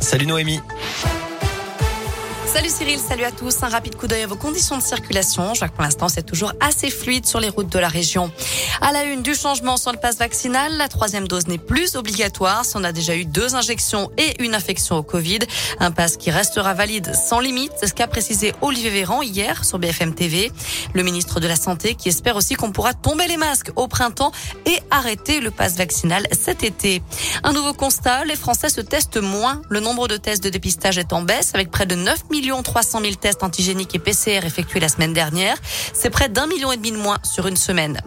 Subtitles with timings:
[0.00, 0.60] Salut Noémie.
[2.54, 3.64] Salut Cyril, salut à tous.
[3.64, 5.54] Un rapide coup d'œil à vos conditions de circulation.
[5.54, 8.30] Je vois que pour l'instant, c'est toujours assez fluide sur les routes de la région.
[8.80, 12.64] À la une du changement sur le passe vaccinal, la troisième dose n'est plus obligatoire
[12.64, 15.40] si on a déjà eu deux injections et une infection au Covid.
[15.80, 17.72] Un passe qui restera valide sans limite.
[17.76, 20.52] C'est ce qu'a précisé Olivier Véran hier sur BFM TV.
[20.92, 24.30] Le ministre de la Santé qui espère aussi qu'on pourra tomber les masques au printemps
[24.66, 27.02] et arrêter le passe vaccinal cet été.
[27.42, 29.60] Un nouveau constat, les Français se testent moins.
[29.70, 33.00] Le nombre de tests de dépistage est en baisse avec près de 9 millions 300
[33.00, 35.56] 000 tests antigéniques et PCR effectués la semaine dernière.
[35.94, 38.00] C'est près d'un million et demi de moins sur une semaine.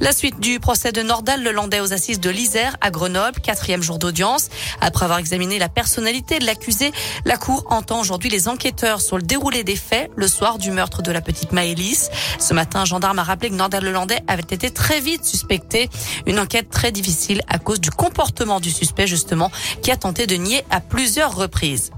[0.00, 3.82] La suite du procès de Nordal le Landais aux assises de l'Isère à Grenoble, quatrième
[3.82, 4.48] jour d'audience.
[4.80, 6.92] Après avoir examiné la personnalité de l'accusé,
[7.26, 11.02] la Cour entend aujourd'hui les enquêteurs sur le déroulé des faits le soir du meurtre
[11.02, 12.10] de la petite Maëlys.
[12.38, 15.90] Ce matin, un gendarme a rappelé que Nordal le Landais avait été très vite suspecté.
[16.26, 19.50] Une enquête très difficile à cause du comportement du suspect, justement,
[19.82, 21.90] qui a tenté de nier à plusieurs reprises.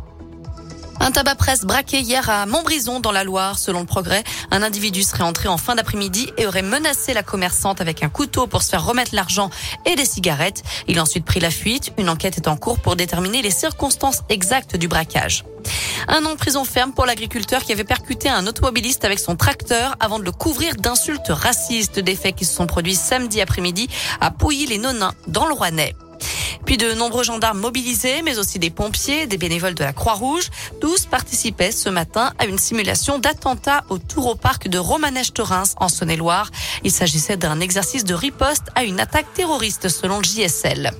[1.00, 3.58] Un tabac presse braqué hier à Montbrison dans la Loire.
[3.58, 7.80] Selon le progrès, un individu serait entré en fin d'après-midi et aurait menacé la commerçante
[7.80, 9.50] avec un couteau pour se faire remettre l'argent
[9.84, 10.62] et des cigarettes.
[10.88, 11.92] Il a ensuite pris la fuite.
[11.98, 15.44] Une enquête est en cours pour déterminer les circonstances exactes du braquage.
[16.08, 19.96] Un an de prison ferme pour l'agriculteur qui avait percuté un automobiliste avec son tracteur
[20.00, 21.98] avant de le couvrir d'insultes racistes.
[21.98, 23.88] Des faits qui se sont produits samedi après-midi
[24.20, 25.94] à Pouilly-les-Nonins dans le Rouennais.
[26.66, 30.50] Puis de nombreux gendarmes mobilisés, mais aussi des pompiers, des bénévoles de la Croix-Rouge.
[30.80, 35.88] Tous participaient ce matin à une simulation d'attentat au tour au parc de Romanèche-Torins en
[35.88, 36.50] Saône-et-Loire.
[36.82, 40.92] Il s'agissait d'un exercice de riposte à une attaque terroriste selon le JSL.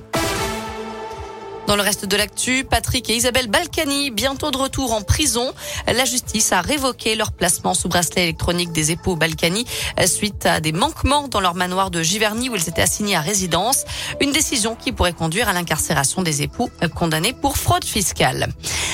[1.67, 5.51] Dans le reste de l'actu, Patrick et Isabelle Balkany, bientôt de retour en prison.
[5.85, 9.65] La justice a révoqué leur placement sous bracelet électronique des époux Balkany
[10.05, 13.83] suite à des manquements dans leur manoir de Giverny où ils étaient assignés à résidence.
[14.21, 18.47] Une décision qui pourrait conduire à l'incarcération des époux condamnés pour fraude fiscale.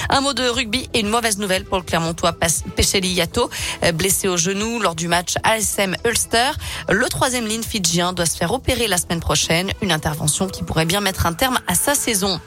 [0.09, 3.49] Un mot de rugby et une mauvaise nouvelle pour le Clermontois Pecheli Yato,
[3.93, 6.51] blessé au genou lors du match ASM Ulster.
[6.89, 9.71] Le troisième ligne fidjien doit se faire opérer la semaine prochaine.
[9.81, 12.39] Une intervention qui pourrait bien mettre un terme à sa saison.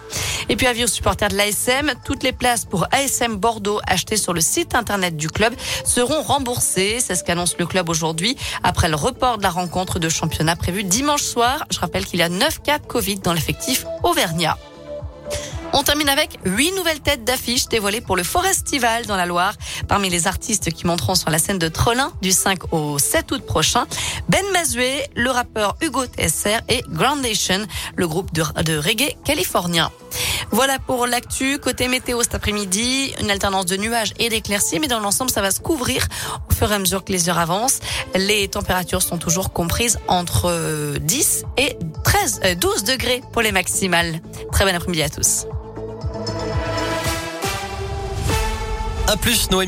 [0.49, 4.33] Et puis avis aux supporters de l'ASM, toutes les places pour ASM Bordeaux achetées sur
[4.33, 6.99] le site internet du club seront remboursées.
[7.01, 10.85] C'est ce qu'annonce le club aujourd'hui après le report de la rencontre de championnat prévue
[10.85, 11.65] dimanche soir.
[11.71, 14.57] Je rappelle qu'il y a 9 cas Covid dans l'effectif auvergnat.
[15.79, 19.53] On termine avec huit nouvelles têtes d'affiches dévoilées pour le Forestival dans la Loire.
[19.89, 23.43] Parmi les artistes qui monteront sur la scène de Trollin du 5 au 7 août
[23.45, 23.87] prochain,
[24.31, 29.93] Ben Mazoué, le rappeur Hugo TSR et Groundation, le groupe de, de reggae californien.
[30.51, 31.59] Voilà pour l'actu.
[31.59, 35.51] Côté météo cet après-midi, une alternance de nuages et d'éclaircies, mais dans l'ensemble, ça va
[35.51, 36.07] se couvrir
[36.49, 37.81] au fur et à mesure que les heures avancent.
[38.15, 44.23] Les températures sont toujours comprises entre 10 et 13, 12 degrés pour les maximales.
[44.53, 45.47] Très bon après-midi à tous.
[49.09, 49.65] À plus, Noémie.